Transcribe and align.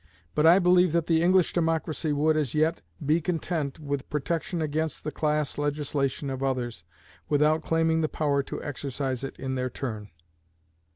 But 0.33 0.47
I 0.47 0.57
believe 0.57 0.93
that 0.93 1.05
the 1.05 1.21
English 1.21 1.53
democracy 1.53 2.11
would 2.11 2.35
as 2.35 2.55
yet 2.55 2.81
be 3.05 3.21
content 3.21 3.77
with 3.77 4.09
protection 4.09 4.59
against 4.59 5.03
the 5.03 5.11
class 5.11 5.59
legislation 5.59 6.31
of 6.31 6.41
others, 6.41 6.83
without 7.29 7.61
claiming 7.61 8.01
the 8.01 8.09
power 8.09 8.41
to 8.41 8.63
exercise 8.63 9.23
it 9.23 9.37
in 9.37 9.53
their 9.53 9.69
turn. 9.69 10.09